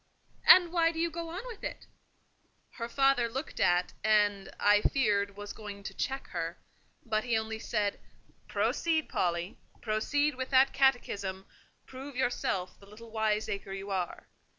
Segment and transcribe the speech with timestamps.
[0.47, 1.85] "And why do you go on with it?"
[2.71, 6.57] Her father looked at, and, I feared, was going to check her;
[7.05, 7.99] but he only said,
[8.47, 14.27] "Proceed, Polly, proceed with that catechism—prove yourself the little wiseacre you are.